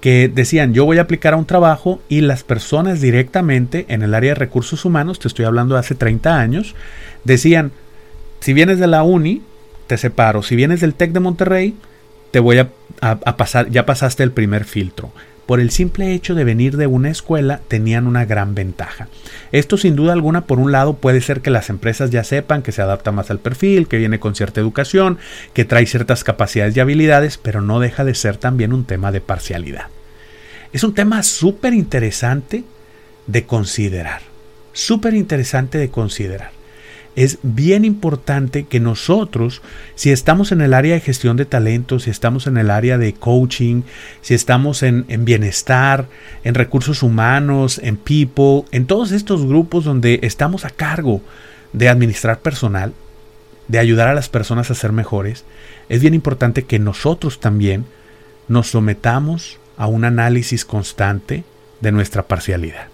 que 0.00 0.28
decían 0.32 0.74
yo 0.74 0.84
voy 0.84 0.98
a 0.98 1.02
aplicar 1.02 1.34
a 1.34 1.36
un 1.36 1.46
trabajo 1.46 2.02
y 2.08 2.22
las 2.22 2.42
personas 2.42 3.00
directamente 3.00 3.86
en 3.88 4.02
el 4.02 4.14
área 4.14 4.30
de 4.30 4.40
recursos 4.40 4.84
humanos, 4.84 5.20
te 5.20 5.28
estoy 5.28 5.44
hablando 5.44 5.74
de 5.74 5.80
hace 5.80 5.94
30 5.94 6.38
años, 6.38 6.74
decían, 7.24 7.70
si 8.40 8.52
vienes 8.52 8.80
de 8.80 8.88
la 8.88 9.04
uni, 9.04 9.42
te 9.86 9.96
separo, 9.96 10.42
si 10.42 10.56
vienes 10.56 10.80
del 10.80 10.94
TEC 10.94 11.12
de 11.12 11.20
Monterrey, 11.20 11.76
te 12.32 12.40
voy 12.40 12.58
a 12.58 12.68
pasar, 13.36 13.70
ya 13.70 13.86
pasaste 13.86 14.24
el 14.24 14.32
primer 14.32 14.64
filtro 14.64 15.12
por 15.46 15.60
el 15.60 15.70
simple 15.70 16.14
hecho 16.14 16.34
de 16.34 16.44
venir 16.44 16.76
de 16.76 16.86
una 16.86 17.10
escuela 17.10 17.60
tenían 17.68 18.06
una 18.06 18.24
gran 18.24 18.54
ventaja. 18.54 19.08
Esto 19.50 19.76
sin 19.76 19.96
duda 19.96 20.12
alguna, 20.12 20.46
por 20.46 20.58
un 20.58 20.72
lado, 20.72 20.94
puede 20.94 21.20
ser 21.20 21.40
que 21.40 21.50
las 21.50 21.68
empresas 21.68 22.10
ya 22.10 22.24
sepan 22.24 22.62
que 22.62 22.72
se 22.72 22.80
adapta 22.80 23.12
más 23.12 23.30
al 23.30 23.38
perfil, 23.38 23.88
que 23.88 23.98
viene 23.98 24.20
con 24.20 24.34
cierta 24.34 24.60
educación, 24.60 25.18
que 25.52 25.64
trae 25.64 25.86
ciertas 25.86 26.24
capacidades 26.24 26.76
y 26.76 26.80
habilidades, 26.80 27.38
pero 27.38 27.60
no 27.60 27.80
deja 27.80 28.04
de 28.04 28.14
ser 28.14 28.36
también 28.36 28.72
un 28.72 28.84
tema 28.84 29.10
de 29.10 29.20
parcialidad. 29.20 29.88
Es 30.72 30.84
un 30.84 30.94
tema 30.94 31.22
súper 31.22 31.74
interesante 31.74 32.64
de 33.26 33.44
considerar, 33.44 34.22
súper 34.72 35.14
interesante 35.14 35.76
de 35.76 35.90
considerar 35.90 36.61
es 37.14 37.38
bien 37.42 37.84
importante 37.84 38.64
que 38.64 38.80
nosotros, 38.80 39.60
si 39.94 40.10
estamos 40.10 40.50
en 40.50 40.62
el 40.62 40.72
área 40.72 40.94
de 40.94 41.00
gestión 41.00 41.36
de 41.36 41.44
talentos, 41.44 42.04
si 42.04 42.10
estamos 42.10 42.46
en 42.46 42.56
el 42.56 42.70
área 42.70 42.96
de 42.96 43.12
coaching, 43.12 43.82
si 44.22 44.34
estamos 44.34 44.82
en, 44.82 45.04
bienestar, 45.24 46.08
en 46.42 46.54
recursos 46.54 47.02
humanos, 47.02 47.78
en 47.82 47.96
people, 47.96 48.64
en 48.72 48.86
todos 48.86 49.12
estos 49.12 49.44
grupos 49.46 49.84
donde 49.84 50.20
estamos 50.22 50.64
a 50.64 50.70
cargo 50.70 51.20
de 51.74 51.90
administrar 51.90 52.40
personal, 52.40 52.94
de 53.68 53.78
ayudar 53.78 54.08
a 54.08 54.14
las 54.14 54.28
personas 54.28 54.70
a 54.70 54.74
ser 54.74 54.92
mejores, 54.92 55.44
es 55.90 56.00
bien 56.00 56.14
importante 56.14 56.64
que 56.64 56.78
nosotros 56.78 57.40
también 57.40 57.84
nos 58.48 58.70
sometamos 58.70 59.58
a 59.76 59.86
un 59.86 60.04
análisis 60.04 60.64
constante 60.64 61.44
de 61.80 61.92
nuestra 61.92 62.22
parcialidad. 62.22 62.88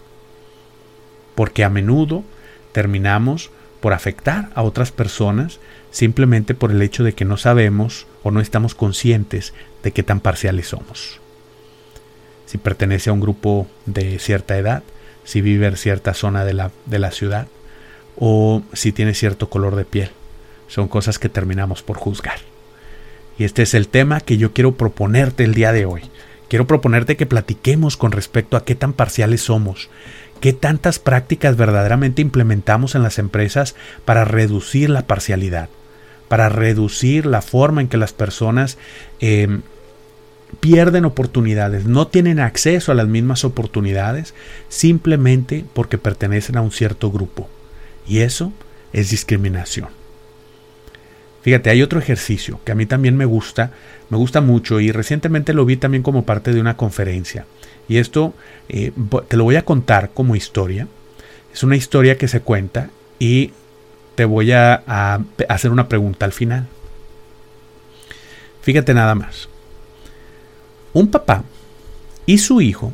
Porque 1.37 1.63
a 1.63 1.71
menudo 1.71 2.25
terminamos 2.73 3.51
por 3.81 3.93
afectar 3.93 4.51
a 4.55 4.63
otras 4.63 4.93
personas 4.93 5.61
simplemente 5.91 6.55
por 6.55 6.71
el 6.71 6.83
hecho 6.83 7.05
de 7.05 7.15
que 7.15 7.25
no 7.25 7.37
sabemos 7.37 8.07
o 8.23 8.31
no 8.31 8.41
estamos 8.41 8.75
conscientes 8.75 9.55
de 9.83 9.93
qué 9.93 10.03
tan 10.03 10.21
parciales 10.21 10.69
somos. 10.69 11.21
Si 12.47 12.59
pertenece 12.59 13.11
a 13.11 13.13
un 13.13 13.21
grupo 13.21 13.67
de 13.87 14.19
cierta 14.19 14.57
edad, 14.57 14.83
si 15.25 15.41
vive 15.41 15.67
en 15.67 15.77
cierta 15.77 16.15
zona 16.15 16.45
de 16.45 16.55
la, 16.55 16.71
de 16.87 16.99
la 16.99 17.11
ciudad 17.11 17.49
o 18.17 18.63
si 18.73 18.93
tiene 18.93 19.15
cierto 19.15 19.51
color 19.51 19.77
de 19.77 19.85
piel. 19.85 20.11
Son 20.67 20.89
cosas 20.89 21.19
que 21.19 21.29
terminamos 21.29 21.83
por 21.83 21.97
juzgar. 21.97 22.39
Y 23.39 23.45
este 23.45 23.63
es 23.63 23.75
el 23.75 23.89
tema 23.89 24.21
que 24.21 24.37
yo 24.37 24.53
quiero 24.53 24.77
proponerte 24.77 25.45
el 25.45 25.55
día 25.55 25.73
de 25.73 25.87
hoy. 25.87 26.03
Quiero 26.49 26.67
proponerte 26.67 27.17
que 27.17 27.27
platiquemos 27.27 27.97
con 27.97 28.11
respecto 28.11 28.57
a 28.57 28.65
qué 28.65 28.75
tan 28.75 28.95
parciales 28.95 29.43
somos, 29.43 29.91
¿Qué 30.41 30.53
tantas 30.53 30.99
prácticas 30.99 31.57
verdaderamente 31.57 32.23
implementamos 32.23 32.95
en 32.95 33.03
las 33.03 33.19
empresas 33.19 33.75
para 34.05 34.25
reducir 34.25 34.91
la 34.91 35.07
parcialidad? 35.07 35.69
Para 36.29 36.49
reducir 36.49 37.27
la 37.27 37.43
forma 37.43 37.81
en 37.81 37.89
que 37.89 37.97
las 37.97 38.13
personas 38.13 38.79
em, 39.21 39.63
pierden 40.61 41.05
oportunidades, 41.05 41.87
no 41.87 42.07
tienen 42.07 42.41
acceso 42.41 42.93
a 42.93 42.95
las 42.95 43.09
mismas 43.09 43.45
oportunidades 43.45 44.35
simplemente 44.69 45.65
porque 45.73 45.99
pertenecen 45.99 46.57
a 46.57 46.63
un 46.63 46.71
cierto 46.71 47.11
grupo. 47.11 47.49
Y 48.07 48.21
eso 48.21 48.53
es 48.93 49.11
discriminación. 49.11 49.89
Fíjate, 51.43 51.71
hay 51.71 51.83
otro 51.83 51.99
ejercicio 51.99 52.61
que 52.65 52.73
a 52.73 52.75
mí 52.75 52.87
también 52.87 53.17
me 53.17 53.25
gusta, 53.25 53.73
me 54.11 54.19
gusta 54.19 54.41
mucho 54.41 54.81
y 54.81 54.93
recientemente 54.93 55.55
lo 55.55 55.65
vi 55.65 55.77
también 55.77 56.03
como 56.03 56.25
parte 56.25 56.53
de 56.53 56.61
una 56.61 56.77
conferencia. 56.77 57.47
Y 57.89 57.99
esto 57.99 58.35
eh, 58.69 58.93
te 59.29 59.37
lo 59.37 59.45
voy 59.45 59.57
a 59.57 59.65
contar 59.65 60.11
como 60.13 60.37
historia. 60.37 60.87
Es 61.53 61.63
una 61.63 61.77
historia 61.77 62.19
que 62.19 62.29
se 62.29 62.41
cuenta 62.41 62.91
y 63.19 63.53
te 64.15 64.25
voy 64.25 64.53
a, 64.53 64.83
hacer 65.49 65.71
una 65.71 65.89
pregunta 65.89 66.27
al 66.27 66.33
final. 66.33 66.67
Fíjate 68.63 68.93
nada 68.93 69.15
más. 69.15 69.49
Un 70.93 71.11
papá 71.11 71.45
y 72.27 72.39
su 72.39 72.61
hijo 72.61 72.93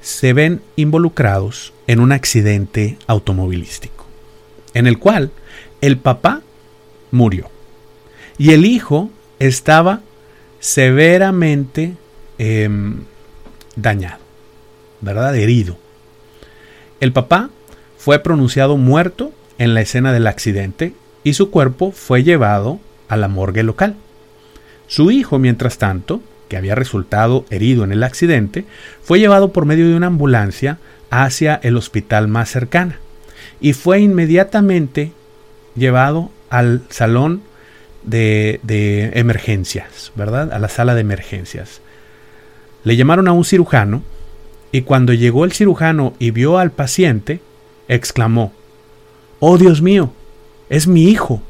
se 0.00 0.32
ven 0.32 0.60
involucrados 0.76 1.72
en 1.86 2.00
un 2.00 2.12
accidente 2.12 2.98
automovilístico, 3.06 4.04
en 4.74 4.86
el 4.86 4.98
cual 4.98 5.30
el 5.80 5.96
papá 5.96 6.42
murió 7.12 7.48
y 8.38 8.50
el 8.50 8.66
hijo 8.66 9.10
estaba 9.38 10.00
severamente 10.58 11.94
em, 12.38 13.04
dañado, 13.76 14.20
¿verdad? 15.00 15.34
Herido. 15.36 15.76
El 17.00 17.12
papá 17.12 17.50
fue 17.98 18.18
pronunciado 18.18 18.76
muerto 18.76 19.32
en 19.58 19.74
la 19.74 19.80
escena 19.80 20.12
del 20.12 20.26
accidente 20.26 20.94
y 21.24 21.34
su 21.34 21.50
cuerpo 21.50 21.92
fue 21.92 22.22
llevado 22.24 22.80
a 23.08 23.16
la 23.16 23.28
morgue 23.28 23.62
local. 23.62 23.96
Su 24.86 25.10
hijo, 25.10 25.38
mientras 25.38 25.78
tanto, 25.78 26.22
que 26.48 26.56
había 26.56 26.74
resultado 26.74 27.46
herido 27.50 27.84
en 27.84 27.92
el 27.92 28.02
accidente, 28.02 28.64
fue 29.02 29.20
llevado 29.20 29.52
por 29.52 29.64
medio 29.64 29.88
de 29.88 29.96
una 29.96 30.08
ambulancia 30.08 30.78
hacia 31.10 31.60
el 31.62 31.76
hospital 31.76 32.28
más 32.28 32.50
cercana 32.50 32.98
y 33.60 33.72
fue 33.72 34.00
inmediatamente 34.00 35.12
llevado 35.74 36.30
al 36.50 36.82
salón 36.90 37.42
de, 38.02 38.60
de, 38.64 39.12
emergencias, 39.14 40.12
¿verdad? 40.16 40.52
A 40.52 40.58
la 40.58 40.68
sala 40.68 40.94
de 40.94 41.02
emergencias. 41.02 41.80
Le 42.84 42.96
llamaron 42.96 43.28
a 43.28 43.32
un 43.32 43.44
cirujano 43.44 44.02
y 44.72 44.82
cuando 44.82 45.12
llegó 45.12 45.44
el 45.44 45.52
cirujano 45.52 46.14
y 46.18 46.30
vio 46.30 46.58
al 46.58 46.72
paciente, 46.72 47.40
exclamó, 47.88 48.52
Oh 49.38 49.58
Dios 49.58 49.82
mío, 49.82 50.12
es 50.68 50.86
mi 50.86 51.04
hijo. 51.04 51.42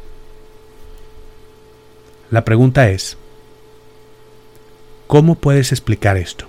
La 2.30 2.44
pregunta 2.44 2.88
es, 2.90 3.16
¿cómo 5.06 5.34
puedes 5.34 5.70
explicar 5.72 6.16
esto? 6.16 6.46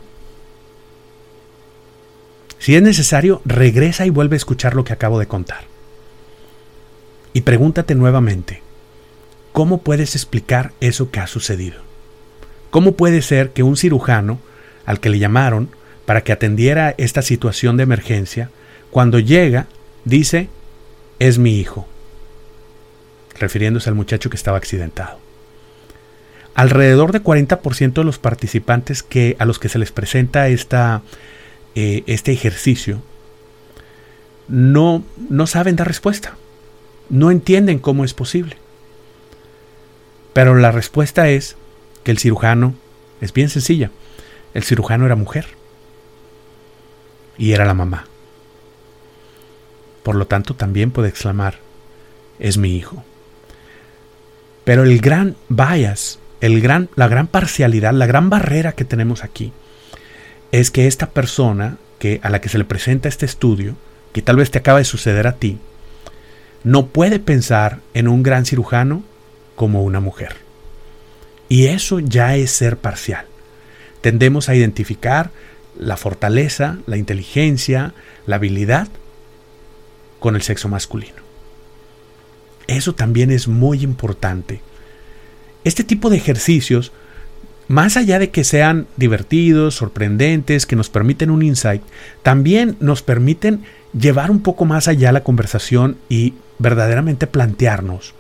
Si 2.58 2.76
es 2.76 2.82
necesario, 2.82 3.42
regresa 3.44 4.06
y 4.06 4.10
vuelve 4.10 4.36
a 4.36 4.38
escuchar 4.38 4.74
lo 4.74 4.86
que 4.86 4.94
acabo 4.94 5.20
de 5.20 5.28
contar. 5.28 5.66
Y 7.34 7.42
pregúntate 7.42 7.94
nuevamente, 7.94 8.62
¿cómo 9.52 9.80
puedes 9.80 10.16
explicar 10.16 10.72
eso 10.80 11.12
que 11.12 11.20
ha 11.20 11.28
sucedido? 11.28 11.82
¿Cómo 12.70 12.94
puede 12.94 13.22
ser 13.22 13.52
que 13.52 13.64
un 13.64 13.76
cirujano 13.76 14.40
al 14.86 15.00
que 15.00 15.10
le 15.10 15.20
llamaron 15.20 15.70
para 16.06 16.24
que 16.24 16.32
atendiera 16.32 16.94
esta 16.98 17.22
situación 17.22 17.78
de 17.78 17.84
emergencia, 17.84 18.50
cuando 18.92 19.20
llega, 19.20 19.68
dice, 20.06 20.50
es 21.20 21.38
mi 21.38 21.60
hijo, 21.60 21.88
refiriéndose 23.40 23.90
al 23.90 23.96
muchacho 23.96 24.30
que 24.30 24.38
estaba 24.38 24.58
accidentado? 24.58 25.20
Alrededor 26.56 27.12
de 27.12 27.24
40% 27.24 27.94
de 27.94 28.04
los 28.04 28.20
participantes 28.20 29.02
que, 29.02 29.36
a 29.40 29.46
los 29.46 29.58
que 29.58 29.70
se 29.70 29.80
les 29.80 29.92
presenta 29.92 30.48
esta, 30.50 31.02
eh, 31.74 32.04
este 32.06 32.32
ejercicio 32.32 33.02
no, 34.48 35.04
no 35.30 35.48
saben 35.48 35.76
dar 35.76 35.88
respuesta. 35.88 36.38
No 37.10 37.32
entienden 37.32 37.80
cómo 37.80 38.06
es 38.06 38.14
posible. 38.14 38.58
Pero 40.34 40.56
la 40.56 40.72
respuesta 40.72 41.30
es 41.30 41.56
que 42.04 42.12
el 42.12 42.20
cirujano 42.20 42.76
es 43.22 43.34
bien 43.34 43.50
sencilla. 43.50 43.90
El 44.54 44.64
cirujano 44.64 45.06
era 45.06 45.16
mujer. 45.16 45.46
Y 47.38 47.54
era 47.54 47.66
la 47.66 47.74
mamá. 47.74 48.06
Por 50.04 50.16
lo 50.16 50.28
tanto, 50.28 50.54
también 50.54 50.92
puede 50.92 51.10
exclamar, 51.10 51.60
es 52.38 52.58
mi 52.58 52.76
hijo. 52.76 53.04
Pero 54.66 54.84
el 54.84 55.00
gran 55.00 55.36
bias, 55.50 56.20
el 56.42 56.62
gran, 56.62 56.90
la 56.96 57.08
gran 57.08 57.28
parcialidad, 57.28 57.94
la 57.94 58.06
gran 58.06 58.30
barrera 58.30 58.74
que 58.74 58.86
tenemos 58.86 59.24
aquí, 59.24 59.54
es 60.52 60.72
que 60.72 60.88
esta 60.88 61.10
persona 61.10 61.78
que, 62.00 62.20
a 62.22 62.30
la 62.30 62.42
que 62.42 62.50
se 62.50 62.58
le 62.58 62.66
presenta 62.66 63.10
este 63.10 63.26
estudio, 63.26 63.76
que 64.12 64.22
tal 64.22 64.36
vez 64.36 64.52
te 64.52 64.60
acaba 64.60 64.78
de 64.78 64.86
suceder 64.86 65.26
a 65.26 65.38
ti, 65.38 65.58
no 66.64 66.88
puede 66.88 67.20
pensar 67.20 67.80
en 67.94 68.08
un 68.08 68.24
gran 68.24 68.46
cirujano 68.46 69.04
como 69.56 69.84
una 69.84 70.00
mujer. 70.00 70.36
Y 71.50 71.68
eso 71.68 72.00
ya 72.00 72.36
es 72.36 72.52
ser 72.52 72.78
parcial. 72.78 73.26
Tendemos 74.04 74.50
a 74.50 74.56
identificar 74.56 75.32
la 75.80 75.96
fortaleza, 75.96 76.80
la 76.88 76.98
inteligencia, 76.98 77.94
la 78.28 78.36
habilidad 78.36 78.90
con 80.20 80.36
el 80.36 80.42
sexo 80.42 80.68
masculino. 80.68 81.24
Eso 82.68 82.94
también 82.96 83.32
es 83.32 83.48
muy 83.48 83.82
importante. 83.82 84.60
Este 85.64 85.86
tipo 85.86 86.10
de 86.10 86.18
ejercicios, 86.18 86.92
más 87.70 87.96
allá 87.96 88.20
de 88.20 88.30
que 88.30 88.44
sean 88.44 88.88
divertidos, 88.98 89.76
sorprendentes, 89.76 90.66
que 90.66 90.76
nos 90.76 90.90
permiten 90.90 91.32
un 91.32 91.42
insight, 91.42 91.82
también 92.24 92.76
nos 92.82 93.04
permiten 93.04 93.64
llevar 93.98 94.32
un 94.32 94.42
poco 94.42 94.66
más 94.66 94.90
allá 94.90 95.14
la 95.14 95.24
conversación 95.24 95.96
y 96.10 96.34
verdaderamente 96.60 97.26
plantearnos 97.26 98.16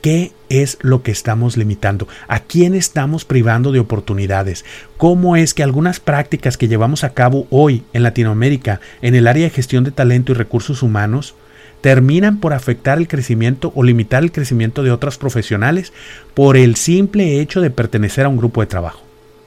qué 0.00 0.32
es 0.48 0.78
lo 0.80 1.02
que 1.02 1.10
estamos 1.10 1.56
limitando, 1.56 2.08
a 2.26 2.40
quién 2.40 2.74
estamos 2.74 3.24
privando 3.24 3.72
de 3.72 3.80
oportunidades, 3.80 4.64
cómo 4.96 5.36
es 5.36 5.54
que 5.54 5.62
algunas 5.62 6.00
prácticas 6.00 6.56
que 6.56 6.68
llevamos 6.68 7.04
a 7.04 7.14
cabo 7.14 7.46
hoy 7.50 7.82
en 7.92 8.02
Latinoamérica 8.02 8.80
en 9.02 9.14
el 9.14 9.26
área 9.26 9.44
de 9.44 9.50
gestión 9.50 9.84
de 9.84 9.90
talento 9.90 10.32
y 10.32 10.34
recursos 10.36 10.82
humanos 10.82 11.34
terminan 11.80 12.38
por 12.38 12.52
afectar 12.52 12.98
el 12.98 13.08
crecimiento 13.08 13.72
o 13.74 13.82
limitar 13.82 14.22
el 14.22 14.32
crecimiento 14.32 14.82
de 14.82 14.90
otras 14.90 15.18
profesionales 15.18 15.92
por 16.34 16.56
el 16.56 16.76
simple 16.76 17.40
hecho 17.40 17.60
de 17.60 17.70
pertenecer 17.70 18.24
a 18.24 18.28
un 18.28 18.36
grupo 18.36 18.60
de 18.60 18.66
trabajo 18.66 19.02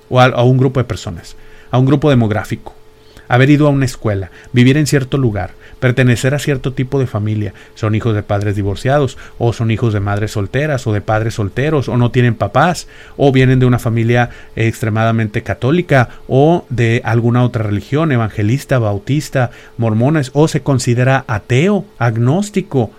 o 0.10 0.20
a, 0.20 0.44
un 0.44 0.58
grupo 0.58 0.80
de 0.80 0.86
personas, 0.86 1.36
a 1.72 1.78
un 1.78 1.86
grupo 1.86 2.10
demográfico 2.10 2.76
haber 3.32 3.50
ido 3.50 3.66
a 3.66 3.70
una 3.70 3.86
escuela, 3.86 4.30
vivir 4.52 4.76
en 4.76 4.88
cierto 4.88 5.18
lugar, 5.18 5.52
pertenecer 5.80 6.36
a 6.36 6.40
cierto 6.40 6.74
tipo 6.74 7.00
de 7.00 7.08
familia, 7.08 7.54
son 7.76 7.96
hijos 7.96 8.14
de 8.14 8.24
padres 8.24 8.58
divorciados, 8.58 9.18
o 9.38 9.54
son 9.54 9.72
hijos 9.72 9.94
de 9.94 10.02
madres 10.02 10.32
solteras, 10.32 10.86
o 10.86 10.92
de 10.92 11.00
padres 11.00 11.36
solteros, 11.36 11.88
o 11.88 11.96
no 11.96 12.12
tienen 12.12 12.36
papás, 12.36 12.90
o 13.16 13.32
vienen 13.32 13.60
de 13.60 13.66
una 13.66 13.80
familia 13.80 14.32
extremadamente 14.58 15.44
católica, 15.44 16.10
o 16.28 16.66
de 16.70 17.02
alguna 17.06 17.46
otra 17.46 17.64
religión, 17.64 18.12
evangelista, 18.12 18.80
bautista, 18.80 19.52
mormones, 19.78 20.32
o 20.34 20.50
se 20.50 20.62
considera 20.62 21.24
ateo, 21.28 21.86
agnóstico, 22.00 22.92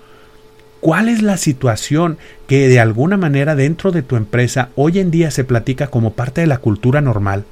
¿Cuál 0.80 1.08
es 1.08 1.22
la 1.22 1.36
situación 1.36 2.18
que 2.48 2.66
de 2.66 2.80
alguna 2.80 3.16
manera 3.16 3.54
dentro 3.54 3.92
de 3.92 4.02
tu 4.02 4.16
empresa 4.16 4.70
hoy 4.74 4.98
en 4.98 5.12
día 5.12 5.30
se 5.30 5.44
platica 5.44 5.86
como 5.86 6.14
parte 6.14 6.40
de 6.40 6.48
la 6.48 6.58
cultura 6.58 7.00
normal? 7.00 7.44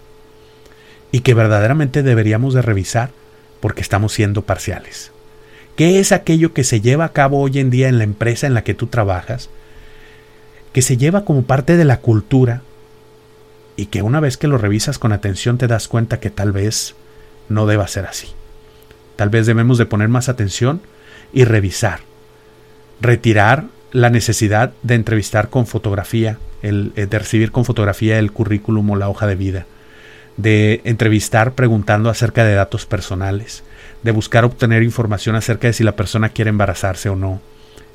Y 1.13 1.21
que 1.21 1.35
verdaderamente 1.35 2.03
deberíamos 2.03 2.55
de 2.55 2.63
revisar 2.63 3.11
porque 3.61 3.83
estamos 3.83 4.13
siendo 4.13 4.43
parciales. 4.43 5.13
¿Qué 5.77 5.99
es 5.99 6.13
aquello 6.13 6.53
que 6.53 6.65
se 6.65 6.81
lleva 6.81 7.05
a 7.05 7.13
cabo 7.13 7.41
hoy 7.41 7.59
en 7.59 7.71
día 7.71 7.89
en 7.89 7.99
la 7.99 8.05
empresa 8.05 8.47
en 8.47 8.55
la 8.55 8.65
que 8.65 8.75
tú 8.75 8.87
trabajas? 8.87 9.49
Que 10.73 10.83
se 10.83 10.97
lleva 10.97 11.25
como 11.25 11.43
parte 11.43 11.77
de 11.77 11.85
la 11.85 11.99
cultura 11.99 12.63
y 13.77 13.87
que 13.87 14.03
una 14.03 14.21
vez 14.21 14.37
que 14.37 14.49
lo 14.49 14.59
revisas 14.59 14.99
con 14.99 15.13
atención 15.13 15.59
te 15.59 15.67
das 15.67 15.89
cuenta 15.89 16.21
que 16.21 16.31
tal 16.31 16.53
vez 16.53 16.95
no 17.49 17.67
deba 17.67 17.89
ser 17.89 18.07
así. 18.07 18.29
Tal 19.17 19.31
vez 19.31 19.47
debemos 19.47 19.79
de 19.79 19.87
poner 19.87 20.09
más 20.09 20.29
atención 20.29 20.81
y 21.33 21.45
revisar. 21.45 22.01
Retirar 23.01 23.65
la 23.93 24.11
necesidad 24.11 24.73
de 24.83 24.95
entrevistar 24.95 25.49
con 25.49 25.67
fotografía, 25.67 26.39
el, 26.63 26.93
de 26.95 27.19
recibir 27.19 27.51
con 27.51 27.65
fotografía 27.65 28.19
el 28.19 28.33
currículum 28.33 28.91
o 28.91 28.97
la 28.97 29.09
hoja 29.09 29.27
de 29.27 29.35
vida 29.35 29.67
de 30.43 30.81
entrevistar 30.85 31.53
preguntando 31.53 32.09
acerca 32.11 32.45
de 32.45 32.55
datos 32.55 32.87
personales, 32.87 33.63
de 34.03 34.13
buscar 34.13 34.45
obtener 34.45 34.83
información 34.83 35.37
acerca 35.37 35.67
de 35.67 35.73
si 35.73 35.85
la 35.85 35.97
persona 35.97 36.31
quiere 36.31 36.51
embarazarse 36.51 37.09
o 37.09 37.17
no 37.17 37.41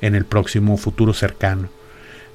en 0.00 0.14
el 0.14 0.24
próximo 0.24 0.76
futuro 0.76 1.12
cercano, 1.12 1.68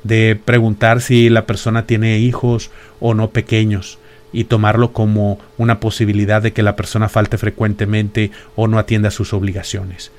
de 0.04 0.40
preguntar 0.44 1.02
si 1.02 1.30
la 1.30 1.46
persona 1.46 1.86
tiene 1.86 2.20
hijos 2.20 2.72
o 3.00 3.14
no 3.14 3.30
pequeños 3.30 4.00
y 4.34 4.46
tomarlo 4.46 4.94
como 4.94 5.40
una 5.58 5.80
posibilidad 5.80 6.42
de 6.42 6.54
que 6.54 6.64
la 6.64 6.76
persona 6.76 7.10
falte 7.10 7.38
frecuentemente 7.38 8.32
o 8.56 8.68
no 8.68 8.80
atienda 8.80 9.12
sus 9.12 9.34
obligaciones. 9.34 10.12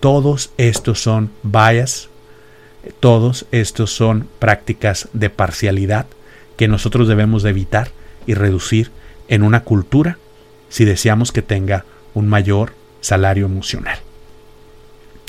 Todos 0.00 0.52
estos 0.58 1.00
son 1.02 1.30
bias, 1.42 2.08
todos 3.00 3.46
estos 3.50 3.90
son 3.90 4.28
prácticas 4.38 5.08
de 5.14 5.30
parcialidad 5.30 6.06
que 6.56 6.68
nosotros 6.68 7.08
debemos 7.08 7.42
de 7.42 7.50
evitar 7.50 7.88
y 8.26 8.34
reducir 8.34 8.90
en 9.28 9.42
una 9.42 9.60
cultura 9.60 10.18
si 10.68 10.84
deseamos 10.84 11.32
que 11.32 11.42
tenga 11.42 11.84
un 12.14 12.28
mayor 12.28 12.72
salario 13.00 13.46
emocional. 13.46 13.98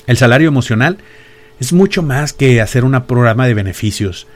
El 0.06 0.16
salario 0.16 0.48
emocional 0.48 0.98
es 1.60 1.72
mucho 1.72 2.02
más 2.02 2.32
que 2.32 2.60
hacer 2.60 2.84
un 2.84 3.00
programa 3.06 3.46
de 3.46 3.54
beneficios, 3.54 4.26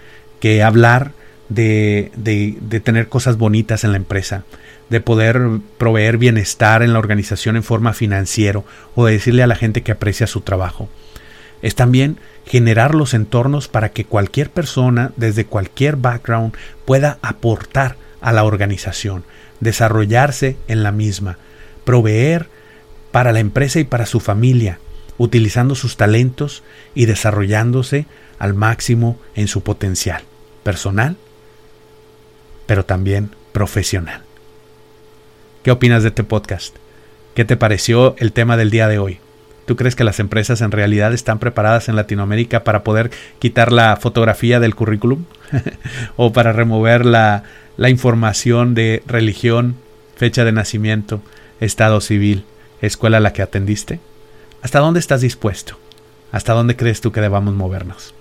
que 0.41 0.63
hablar 0.63 1.13
de, 1.49 2.11
de, 2.17 2.81
tener 2.81 3.09
cosas 3.09 3.37
bonitas 3.37 3.85
en 3.85 3.93
la 3.93 3.97
empresa, 3.97 4.45
de 4.89 5.01
poder 5.01 5.41
proveer 5.79 6.17
bienestar 6.17 6.83
en 6.83 6.93
la 6.93 6.99
organización 6.99 7.57
en 7.57 7.63
forma 7.63 7.93
financiera 7.93 8.63
o 8.95 9.07
de 9.07 9.13
decirle 9.13 9.43
a 9.43 9.47
la 9.47 9.57
gente 9.57 9.83
que 9.83 9.93
aprecia 9.93 10.27
su 10.27 10.41
trabajo. 10.41 10.89
Es 11.63 11.75
también 11.75 12.19
generar 12.47 12.95
los 12.95 13.15
entornos 13.15 13.69
para 13.69 13.91
que 13.91 14.05
cualquier 14.05 14.51
persona, 14.51 15.13
desde 15.17 15.45
cualquier 15.45 15.97
background, 15.97 16.55
pueda 16.85 17.19
aportar 17.21 17.97
a 18.21 18.33
la 18.33 18.45
organización, 18.45 19.25
desarrollarse 19.61 20.57
en 20.69 20.83
la 20.83 20.93
misma, 20.93 21.39
proveer 21.85 22.49
para 23.13 23.33
la 23.33 23.41
empresa 23.41 23.81
y 23.81 23.85
para 23.85 24.07
su 24.07 24.21
familia, 24.21 24.79
utilizando 25.19 25.75
sus 25.75 25.97
talentos 25.97 26.63
y 26.95 27.07
desarrollándose 27.07 28.07
al 28.39 28.55
máximo 28.55 29.19
en 29.35 29.49
su 29.49 29.63
potencial 29.63 30.23
personal, 30.63 31.17
pero 32.67 32.85
también 32.85 33.31
profesional. 33.53 34.23
¿Qué 35.63 35.71
opinas 35.71 36.03
de 36.03 36.09
este 36.09 36.25
podcast? 36.25 36.77
¿Qué 37.35 37.45
te 37.45 37.57
pareció 37.57 38.17
el 38.19 38.33
tema 38.33 38.57
del 38.57 38.71
día 38.71 38.89
de 38.89 38.99
hoy? 38.99 39.19
¿Tú 39.67 39.77
crees 39.77 39.95
que 39.95 40.05
las 40.05 40.19
empresas 40.19 40.63
en 40.63 40.73
realidad 40.73 41.13
están 41.13 41.39
preparadas 41.39 41.89
en 41.89 41.97
Latinoamérica 41.97 42.65
para 42.65 42.83
poder 42.83 43.11
quitar 43.39 43.71
la 43.71 43.97
fotografía 43.97 44.59
del 44.59 44.75
currículum? 44.75 45.25
¿O 46.17 46.33
para 46.33 46.53
remover 46.53 47.05
la, 47.05 47.45
la 47.81 47.89
información 47.89 48.75
de 48.75 49.03
religión, 49.07 49.75
fecha 50.15 50.45
de 50.45 50.53
nacimiento, 50.53 51.23
estado 51.61 52.03
civil, 52.03 52.45
escuela 52.83 53.17
a 53.17 53.21
la 53.21 53.33
que 53.33 53.41
atendiste? 53.41 54.01
¿Hasta 54.61 54.81
dónde 54.81 55.01
estás 55.01 55.23
dispuesto? 55.23 55.79
¿Hasta 56.31 56.53
dónde 56.53 56.77
crees 56.77 57.01
tú 57.01 57.11
que 57.11 57.23
debamos 57.23 57.55
movernos? 57.55 58.13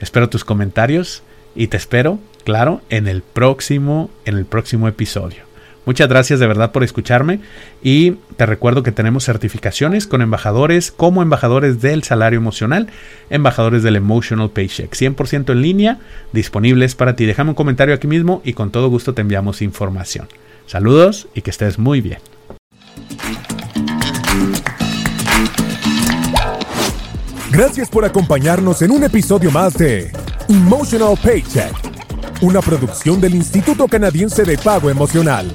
Espero 0.00 0.30
tus 0.30 0.46
comentarios 0.46 1.22
y 1.54 1.66
te 1.66 1.76
espero, 1.76 2.20
claro, 2.44 2.80
en 2.88 3.06
el 3.06 3.20
próximo 3.20 4.10
en 4.24 4.38
el 4.38 4.46
próximo 4.46 4.88
episodio. 4.88 5.49
Muchas 5.86 6.08
gracias 6.08 6.38
de 6.40 6.46
verdad 6.46 6.72
por 6.72 6.84
escucharme 6.84 7.40
y 7.82 8.12
te 8.36 8.44
recuerdo 8.44 8.82
que 8.82 8.92
tenemos 8.92 9.24
certificaciones 9.24 10.06
con 10.06 10.20
embajadores 10.20 10.90
como 10.90 11.22
embajadores 11.22 11.80
del 11.80 12.02
salario 12.02 12.38
emocional, 12.38 12.88
embajadores 13.30 13.82
del 13.82 13.96
Emotional 13.96 14.50
Paycheck, 14.50 14.94
100% 14.94 15.52
en 15.52 15.62
línea, 15.62 15.98
disponibles 16.32 16.94
para 16.94 17.16
ti. 17.16 17.24
Déjame 17.24 17.50
un 17.50 17.56
comentario 17.56 17.94
aquí 17.94 18.06
mismo 18.06 18.42
y 18.44 18.52
con 18.52 18.70
todo 18.70 18.88
gusto 18.88 19.14
te 19.14 19.22
enviamos 19.22 19.62
información. 19.62 20.28
Saludos 20.66 21.28
y 21.34 21.40
que 21.40 21.50
estés 21.50 21.78
muy 21.78 22.00
bien. 22.00 22.18
Gracias 27.50 27.88
por 27.88 28.04
acompañarnos 28.04 28.80
en 28.82 28.90
un 28.92 29.02
episodio 29.02 29.50
más 29.50 29.74
de 29.74 30.12
Emotional 30.48 31.18
Paycheck 31.20 31.89
una 32.42 32.60
producción 32.60 33.20
del 33.20 33.34
Instituto 33.34 33.86
Canadiense 33.86 34.44
de 34.44 34.56
Pago 34.56 34.88
Emocional. 34.88 35.54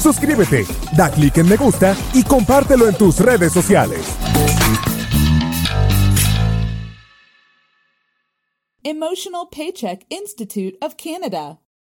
Suscríbete, 0.00 0.66
da 0.96 1.10
clic 1.10 1.38
en 1.38 1.48
me 1.48 1.56
gusta 1.56 1.96
y 2.12 2.24
compártelo 2.24 2.88
en 2.88 2.96
tus 2.96 3.20
redes 3.20 3.52
sociales. 3.52 4.00
Emotional 8.82 9.48
Paycheck 9.48 10.04
Institute 10.08 10.76
of 10.84 10.96
Canada. 10.96 11.61